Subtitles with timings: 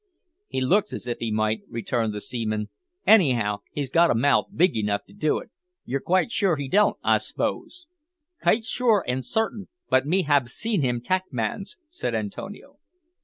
[0.47, 2.69] "He looks as if he might," returned the seaman;
[3.05, 5.51] "anyhow, he's got a mouth big enough to do it.
[5.85, 7.85] You're quite sure he don't, I 'spose?"
[8.43, 12.79] "Kite sure an' sartin; but me hab seen him tak mans," said Antonio.